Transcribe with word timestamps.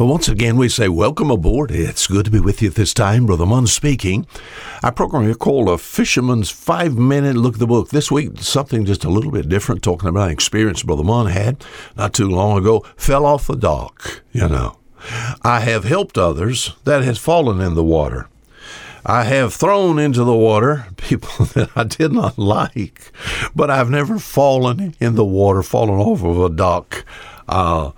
Well, 0.00 0.08
once 0.08 0.30
again, 0.30 0.56
we 0.56 0.70
say 0.70 0.88
welcome 0.88 1.30
aboard. 1.30 1.70
It's 1.70 2.06
good 2.06 2.24
to 2.24 2.30
be 2.30 2.40
with 2.40 2.62
you 2.62 2.70
this 2.70 2.94
time. 2.94 3.26
Brother 3.26 3.44
Munn 3.44 3.66
speaking. 3.66 4.26
Our 4.82 4.92
program 4.92 5.24
here 5.24 5.34
called 5.34 5.68
A 5.68 5.76
Fisherman's 5.76 6.48
Five 6.48 6.96
Minute 6.96 7.36
Look 7.36 7.56
at 7.56 7.60
the 7.60 7.66
Book. 7.66 7.90
This 7.90 8.10
week, 8.10 8.38
something 8.38 8.86
just 8.86 9.04
a 9.04 9.10
little 9.10 9.30
bit 9.30 9.50
different, 9.50 9.82
talking 9.82 10.08
about 10.08 10.28
an 10.28 10.32
experience 10.32 10.82
Brother 10.82 11.04
Munn 11.04 11.26
had 11.26 11.62
not 11.98 12.14
too 12.14 12.26
long 12.26 12.56
ago. 12.56 12.80
Fell 12.96 13.26
off 13.26 13.46
the 13.46 13.54
dock, 13.54 14.22
you 14.32 14.48
know. 14.48 14.78
I 15.42 15.60
have 15.60 15.84
helped 15.84 16.16
others 16.16 16.74
that 16.84 17.02
has 17.02 17.18
fallen 17.18 17.60
in 17.60 17.74
the 17.74 17.84
water. 17.84 18.26
I 19.04 19.24
have 19.24 19.52
thrown 19.52 19.98
into 19.98 20.24
the 20.24 20.34
water 20.34 20.86
people 20.96 21.44
that 21.52 21.68
I 21.76 21.84
did 21.84 22.12
not 22.12 22.38
like, 22.38 23.12
but 23.54 23.70
I've 23.70 23.90
never 23.90 24.18
fallen 24.18 24.94
in 24.98 25.16
the 25.16 25.26
water, 25.26 25.62
fallen 25.62 26.00
off 26.00 26.24
of 26.24 26.40
a 26.40 26.48
dock. 26.48 27.04
Uh, 27.46 27.90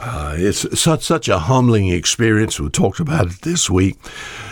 uh, 0.00 0.34
it's 0.36 0.80
such 0.80 1.02
such 1.02 1.28
a 1.28 1.38
humbling 1.38 1.88
experience. 1.88 2.58
We 2.58 2.68
talked 2.70 3.00
about 3.00 3.26
it 3.26 3.42
this 3.42 3.68
week. 3.68 3.96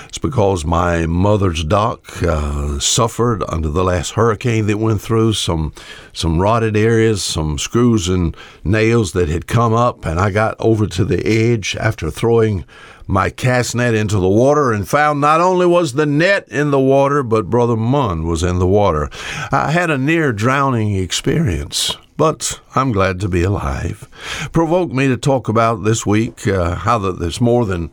It's 0.09 0.19
because 0.19 0.65
my 0.65 1.07
mother's 1.07 1.63
dock 1.63 2.21
uh, 2.25 2.81
suffered 2.81 3.45
under 3.49 3.69
the 3.69 3.85
last 3.85 4.13
hurricane 4.13 4.67
that 4.67 4.79
went 4.79 5.01
through. 5.01 5.35
Some 5.35 5.73
some 6.13 6.41
rotted 6.41 6.77
areas, 6.77 7.23
some 7.23 7.59
screws 7.59 8.09
and 8.09 8.37
nails 8.65 9.13
that 9.13 9.29
had 9.29 9.47
come 9.47 9.73
up, 9.73 10.05
and 10.05 10.19
I 10.19 10.31
got 10.31 10.57
over 10.59 10.89
to 10.89 11.05
the 11.05 11.25
edge 11.25 11.77
after 11.77 12.11
throwing 12.11 12.65
my 13.07 13.31
cast 13.31 13.75
net 13.75 13.95
into 13.95 14.19
the 14.19 14.29
water 14.29 14.73
and 14.73 14.89
found 14.89 15.21
not 15.21 15.41
only 15.41 15.67
was 15.67 15.93
the 15.93 16.07
net 16.07 16.49
in 16.49 16.71
the 16.71 16.81
water, 16.81 17.23
but 17.23 17.51
Brother 17.51 17.77
Munn 17.77 18.25
was 18.27 18.43
in 18.43 18.59
the 18.59 18.67
water. 18.67 19.11
I 19.53 19.71
had 19.71 19.91
a 19.91 19.99
near 19.99 20.33
drowning 20.33 20.97
experience 20.97 21.97
but 22.21 22.61
I'm 22.75 22.93
glad 22.93 23.19
to 23.21 23.31
be 23.31 23.45
alive. 23.45 24.07
Provoked 24.53 24.93
me 24.93 25.09
to 25.09 25.17
talk 25.17 25.49
about 25.49 25.85
this 25.85 26.05
week 26.05 26.47
uh, 26.47 26.75
how 26.75 26.99
that 26.99 27.19
there's 27.19 27.41
more 27.41 27.65
than 27.65 27.91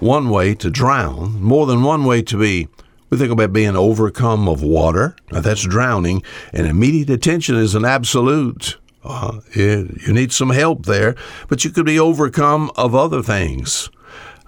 one 0.00 0.28
way 0.28 0.54
to 0.56 0.68
drown, 0.68 1.40
more 1.40 1.64
than 1.64 1.82
one 1.82 2.04
way 2.04 2.20
to 2.20 2.36
be. 2.36 2.68
We 3.08 3.16
think 3.16 3.32
about 3.32 3.54
being 3.54 3.76
overcome 3.76 4.50
of 4.50 4.62
water. 4.62 5.16
Now 5.32 5.40
that's 5.40 5.66
drowning, 5.66 6.22
and 6.52 6.66
immediate 6.66 7.08
attention 7.08 7.56
is 7.56 7.74
an 7.74 7.86
absolute. 7.86 8.76
Uh, 9.02 9.40
you, 9.54 9.98
you 10.06 10.12
need 10.12 10.32
some 10.34 10.50
help 10.50 10.84
there, 10.84 11.16
but 11.48 11.64
you 11.64 11.70
could 11.70 11.86
be 11.86 11.98
overcome 11.98 12.70
of 12.76 12.94
other 12.94 13.22
things. 13.22 13.88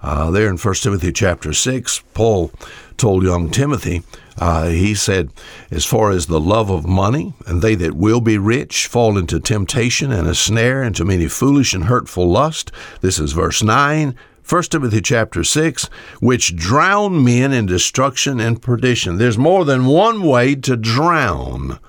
Uh, 0.03 0.29
there 0.29 0.47
in 0.47 0.57
1 0.57 0.73
Timothy 0.75 1.11
chapter 1.11 1.53
6, 1.53 2.03
Paul 2.13 2.51
told 2.97 3.23
young 3.23 3.49
Timothy, 3.49 4.03
uh, 4.37 4.67
he 4.67 4.95
said, 4.95 5.31
as 5.69 5.85
far 5.85 6.11
as 6.11 6.25
the 6.25 6.39
love 6.39 6.69
of 6.69 6.87
money, 6.87 7.33
and 7.45 7.61
they 7.61 7.75
that 7.75 7.93
will 7.93 8.21
be 8.21 8.37
rich 8.37 8.87
fall 8.87 9.17
into 9.17 9.39
temptation 9.39 10.11
and 10.11 10.27
a 10.27 10.35
snare, 10.35 10.83
into 10.83 11.05
many 11.05 11.27
foolish 11.27 11.73
and 11.73 11.85
hurtful 11.85 12.29
lust. 12.29 12.71
This 13.01 13.19
is 13.19 13.33
verse 13.33 13.61
9. 13.61 14.15
1 14.47 14.63
Timothy 14.63 15.01
chapter 15.01 15.41
6, 15.41 15.85
which 16.19 16.55
drown 16.55 17.23
men 17.23 17.53
in 17.53 17.65
destruction 17.65 18.41
and 18.41 18.61
perdition. 18.61 19.17
There's 19.17 19.37
more 19.37 19.63
than 19.63 19.85
one 19.85 20.21
way 20.21 20.55
to 20.55 20.75
drown, 20.75 21.79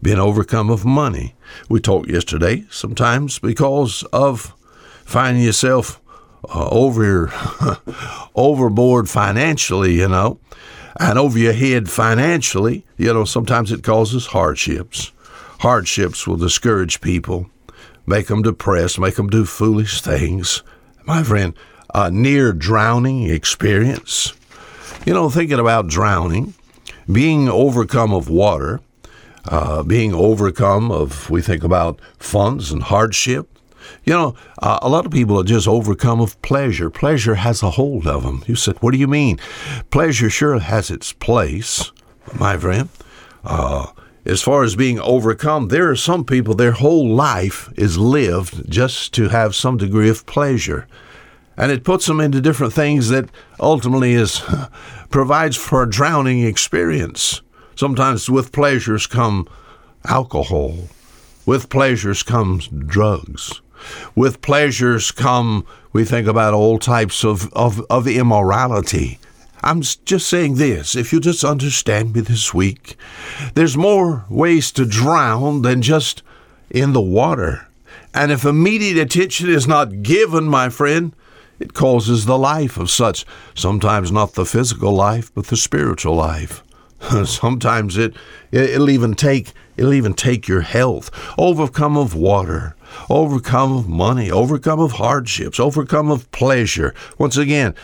being 0.00 0.20
overcome 0.20 0.70
of 0.70 0.84
money. 0.84 1.34
We 1.68 1.80
talked 1.80 2.08
yesterday, 2.08 2.66
sometimes 2.70 3.40
because 3.40 4.04
of 4.12 4.54
finding 5.04 5.42
yourself 5.42 6.00
uh, 6.54 6.68
over 6.68 7.32
overboard 8.36 9.08
financially, 9.08 9.94
you 9.94 10.06
know 10.06 10.38
and 10.98 11.18
over 11.18 11.38
your 11.38 11.52
head 11.52 11.88
financially, 11.88 12.84
you 12.96 13.12
know, 13.12 13.24
sometimes 13.24 13.72
it 13.72 13.82
causes 13.82 14.26
hardships. 14.26 15.12
Hardships 15.60 16.26
will 16.26 16.36
discourage 16.36 17.00
people, 17.00 17.50
make 18.06 18.26
them 18.26 18.42
depressed, 18.42 18.98
make 18.98 19.16
them 19.16 19.28
do 19.28 19.44
foolish 19.44 20.00
things. 20.00 20.62
My 21.04 21.22
friend, 21.22 21.54
a 21.94 22.10
near 22.10 22.52
drowning 22.52 23.28
experience. 23.28 24.32
You 25.06 25.14
know, 25.14 25.30
thinking 25.30 25.58
about 25.58 25.88
drowning, 25.88 26.54
being 27.10 27.48
overcome 27.48 28.12
of 28.12 28.28
water, 28.28 28.80
uh, 29.46 29.82
being 29.82 30.12
overcome 30.12 30.90
of, 30.90 31.30
we 31.30 31.40
think 31.40 31.64
about 31.64 32.00
funds 32.18 32.70
and 32.70 32.82
hardship, 32.82 33.57
you 34.04 34.12
know, 34.12 34.34
uh, 34.62 34.78
a 34.82 34.88
lot 34.88 35.06
of 35.06 35.12
people 35.12 35.38
are 35.38 35.44
just 35.44 35.68
overcome 35.68 36.20
of 36.20 36.40
pleasure. 36.42 36.90
Pleasure 36.90 37.36
has 37.36 37.62
a 37.62 37.70
hold 37.70 38.06
of 38.06 38.22
them. 38.22 38.42
You 38.46 38.56
said, 38.56 38.76
what 38.80 38.92
do 38.92 38.98
you 38.98 39.08
mean? 39.08 39.38
Pleasure 39.90 40.30
sure 40.30 40.58
has 40.58 40.90
its 40.90 41.12
place, 41.12 41.92
my 42.38 42.56
friend. 42.56 42.88
Uh, 43.44 43.86
as 44.24 44.42
far 44.42 44.62
as 44.62 44.76
being 44.76 45.00
overcome, 45.00 45.68
there 45.68 45.90
are 45.90 45.96
some 45.96 46.24
people, 46.24 46.54
their 46.54 46.72
whole 46.72 47.08
life 47.08 47.72
is 47.76 47.96
lived 47.96 48.70
just 48.70 49.14
to 49.14 49.28
have 49.28 49.54
some 49.54 49.78
degree 49.78 50.10
of 50.10 50.26
pleasure. 50.26 50.86
And 51.56 51.72
it 51.72 51.82
puts 51.82 52.06
them 52.06 52.20
into 52.20 52.40
different 52.40 52.72
things 52.72 53.08
that 53.08 53.30
ultimately 53.58 54.12
is 54.12 54.42
provides 55.10 55.56
for 55.56 55.82
a 55.82 55.90
drowning 55.90 56.44
experience. 56.44 57.42
Sometimes 57.74 58.28
with 58.28 58.52
pleasures 58.52 59.06
come 59.06 59.48
alcohol. 60.04 60.88
With 61.46 61.70
pleasures 61.70 62.22
comes 62.22 62.68
drugs. 62.68 63.62
With 64.14 64.42
pleasures 64.42 65.10
come, 65.10 65.66
we 65.92 66.04
think 66.04 66.26
about 66.26 66.54
all 66.54 66.78
types 66.78 67.24
of, 67.24 67.52
of, 67.52 67.84
of 67.90 68.06
immorality. 68.06 69.18
I'm 69.62 69.82
just 69.82 70.28
saying 70.28 70.54
this, 70.54 70.94
if 70.94 71.12
you 71.12 71.20
just 71.20 71.44
understand 71.44 72.14
me 72.14 72.20
this 72.20 72.54
week, 72.54 72.96
there's 73.54 73.76
more 73.76 74.24
ways 74.28 74.70
to 74.72 74.86
drown 74.86 75.62
than 75.62 75.82
just 75.82 76.22
in 76.70 76.92
the 76.92 77.00
water. 77.00 77.66
And 78.14 78.30
if 78.30 78.44
immediate 78.44 78.98
attention 78.98 79.48
is 79.48 79.66
not 79.66 80.02
given, 80.02 80.44
my 80.44 80.68
friend, 80.68 81.12
it 81.58 81.74
causes 81.74 82.24
the 82.24 82.38
life 82.38 82.76
of 82.78 82.90
such, 82.90 83.24
sometimes 83.54 84.12
not 84.12 84.34
the 84.34 84.46
physical 84.46 84.92
life, 84.92 85.32
but 85.34 85.48
the 85.48 85.56
spiritual 85.56 86.14
life. 86.14 86.62
sometimes 87.24 87.96
it 87.96 88.14
it'll 88.50 88.90
even 88.90 89.14
take 89.14 89.52
it'll 89.76 89.92
even 89.92 90.14
take 90.14 90.48
your 90.48 90.62
health 90.62 91.10
overcome 91.38 91.96
of 91.96 92.14
water 92.14 92.74
overcome 93.10 93.76
of 93.76 93.88
money, 93.88 94.30
overcome 94.30 94.80
of 94.80 94.92
hardships, 94.92 95.60
overcome 95.60 96.10
of 96.10 96.30
pleasure. 96.32 96.94
Once 97.18 97.36
again, 97.36 97.74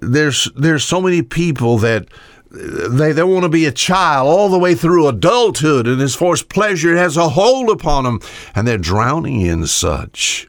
there's 0.00 0.50
there's 0.56 0.84
so 0.84 1.00
many 1.00 1.22
people 1.22 1.78
that 1.78 2.08
they, 2.50 3.12
they 3.12 3.22
want 3.22 3.42
to 3.42 3.48
be 3.48 3.66
a 3.66 3.72
child 3.72 4.26
all 4.26 4.48
the 4.48 4.58
way 4.58 4.74
through 4.74 5.06
adulthood, 5.06 5.86
and 5.86 6.10
far 6.12 6.32
as 6.32 6.42
pleasure 6.42 6.96
has 6.96 7.16
a 7.16 7.30
hold 7.30 7.68
upon 7.70 8.04
them, 8.04 8.20
and 8.54 8.66
they're 8.66 8.78
drowning 8.78 9.42
in 9.42 9.66
such. 9.66 10.48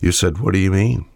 You 0.00 0.12
said, 0.12 0.38
What 0.38 0.52
do 0.52 0.58
you 0.58 0.70
mean? 0.70 1.06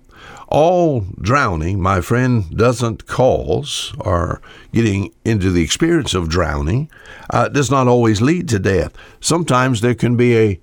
All 0.50 1.04
drowning, 1.20 1.80
my 1.80 2.00
friend, 2.00 2.50
doesn't 2.56 3.06
cause, 3.06 3.92
or 4.00 4.40
getting 4.72 5.12
into 5.24 5.50
the 5.50 5.62
experience 5.62 6.14
of 6.14 6.30
drowning, 6.30 6.90
uh, 7.30 7.48
does 7.48 7.70
not 7.70 7.86
always 7.86 8.22
lead 8.22 8.48
to 8.48 8.58
death. 8.58 8.94
Sometimes 9.20 9.80
there 9.80 9.94
can 9.94 10.16
be 10.16 10.38
a 10.38 10.60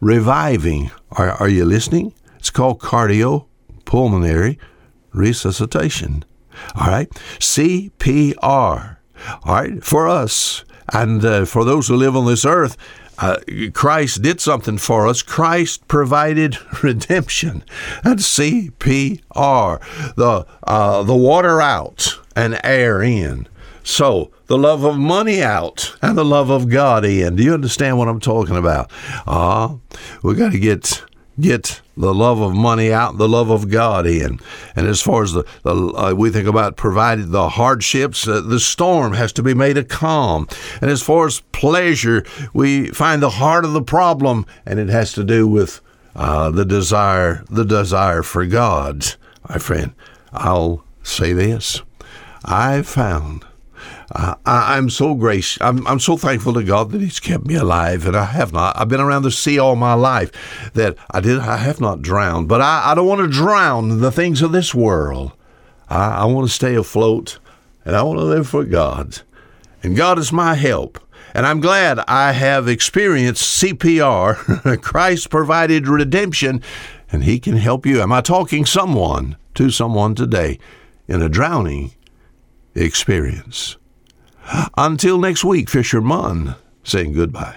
reviving. 0.00 0.90
Are, 1.12 1.30
are 1.30 1.48
you 1.48 1.64
listening? 1.64 2.12
It's 2.36 2.50
called 2.50 2.80
cardiopulmonary 2.80 4.58
resuscitation. 5.12 6.24
All 6.74 6.88
right, 6.88 7.08
CPR. 7.38 8.96
All 9.44 9.54
right, 9.54 9.82
for 9.82 10.08
us 10.08 10.64
and 10.92 11.24
uh, 11.24 11.44
for 11.44 11.64
those 11.64 11.88
who 11.88 11.96
live 11.96 12.16
on 12.16 12.26
this 12.26 12.44
earth, 12.44 12.76
uh, 13.18 13.38
Christ 13.72 14.22
did 14.22 14.40
something 14.40 14.78
for 14.78 15.06
us. 15.06 15.22
Christ 15.22 15.86
provided 15.88 16.58
redemption. 16.82 17.64
That's 18.02 18.38
CPR. 18.38 20.14
The 20.14 20.46
uh, 20.64 21.02
the 21.02 21.16
water 21.16 21.60
out 21.60 22.18
and 22.34 22.60
air 22.64 23.02
in. 23.02 23.48
So 23.84 24.30
the 24.46 24.56
love 24.56 24.84
of 24.84 24.96
money 24.96 25.42
out 25.42 25.96
and 26.00 26.16
the 26.16 26.24
love 26.24 26.50
of 26.50 26.68
God 26.68 27.04
in. 27.04 27.36
Do 27.36 27.42
you 27.42 27.54
understand 27.54 27.98
what 27.98 28.08
I'm 28.08 28.20
talking 28.20 28.56
about? 28.56 28.90
Ah, 29.26 29.74
uh, 29.74 29.76
we 30.22 30.34
got 30.34 30.52
to 30.52 30.58
get 30.58 31.04
get 31.42 31.82
the 31.96 32.14
love 32.14 32.40
of 32.40 32.54
money 32.54 32.92
out, 32.92 33.18
the 33.18 33.28
love 33.28 33.50
of 33.50 33.68
God 33.68 34.06
in. 34.06 34.40
And 34.74 34.86
as 34.86 35.02
far 35.02 35.22
as 35.22 35.32
the, 35.32 35.44
the 35.62 35.74
uh, 35.74 36.14
we 36.14 36.30
think 36.30 36.48
about 36.48 36.76
provided 36.76 37.30
the 37.30 37.50
hardships, 37.50 38.26
uh, 38.26 38.40
the 38.40 38.60
storm 38.60 39.12
has 39.12 39.32
to 39.34 39.42
be 39.42 39.52
made 39.52 39.76
a 39.76 39.84
calm. 39.84 40.48
And 40.80 40.90
as 40.90 41.02
far 41.02 41.26
as 41.26 41.40
pleasure, 41.52 42.24
we 42.54 42.88
find 42.88 43.22
the 43.22 43.30
heart 43.30 43.64
of 43.64 43.72
the 43.72 43.82
problem, 43.82 44.46
and 44.64 44.78
it 44.78 44.88
has 44.88 45.12
to 45.14 45.24
do 45.24 45.46
with 45.46 45.80
uh, 46.16 46.50
the 46.50 46.64
desire, 46.64 47.44
the 47.50 47.64
desire 47.64 48.22
for 48.22 48.46
God. 48.46 49.14
My 49.48 49.58
friend, 49.58 49.92
I'll 50.32 50.84
say 51.02 51.32
this: 51.32 51.82
I've 52.44 52.86
found 52.86 53.44
I, 54.14 54.76
am 54.76 54.90
so 54.90 55.14
gracious. 55.14 55.58
I'm, 55.60 55.86
I'm 55.86 56.00
so 56.00 56.16
thankful 56.16 56.52
to 56.54 56.62
God 56.62 56.90
that 56.90 57.00
He's 57.00 57.20
kept 57.20 57.46
me 57.46 57.54
alive, 57.54 58.06
and 58.06 58.16
I 58.16 58.24
have 58.26 58.52
not. 58.52 58.78
I've 58.78 58.88
been 58.88 59.00
around 59.00 59.22
the 59.22 59.30
sea 59.30 59.58
all 59.58 59.76
my 59.76 59.94
life. 59.94 60.70
That 60.74 60.96
I 61.10 61.20
did. 61.20 61.38
I 61.38 61.56
have 61.56 61.80
not 61.80 62.02
drowned, 62.02 62.48
but 62.48 62.60
I, 62.60 62.90
I 62.90 62.94
don't 62.94 63.06
want 63.06 63.22
to 63.22 63.28
drown 63.28 63.90
in 63.90 64.00
the 64.00 64.12
things 64.12 64.42
of 64.42 64.52
this 64.52 64.74
world. 64.74 65.32
I, 65.88 66.22
I 66.22 66.24
want 66.26 66.46
to 66.46 66.54
stay 66.54 66.74
afloat, 66.74 67.38
and 67.84 67.96
I 67.96 68.02
want 68.02 68.18
to 68.18 68.24
live 68.24 68.48
for 68.48 68.64
God, 68.64 69.22
and 69.82 69.96
God 69.96 70.18
is 70.18 70.32
my 70.32 70.54
help. 70.54 70.98
And 71.34 71.46
I'm 71.46 71.60
glad 71.60 71.98
I 72.00 72.32
have 72.32 72.68
experienced 72.68 73.62
CPR, 73.62 74.82
Christ 74.82 75.30
provided 75.30 75.88
redemption, 75.88 76.62
and 77.10 77.24
He 77.24 77.40
can 77.40 77.56
help 77.56 77.86
you. 77.86 78.02
Am 78.02 78.12
I 78.12 78.20
talking 78.20 78.66
someone 78.66 79.36
to 79.54 79.70
someone 79.70 80.14
today 80.14 80.58
in 81.08 81.22
a 81.22 81.30
drowning 81.30 81.92
experience? 82.74 83.78
Until 84.76 85.18
next 85.18 85.44
week, 85.44 85.68
Fisher 85.70 86.00
Fisherman 86.00 86.54
saying 86.84 87.12
goodbye. 87.12 87.50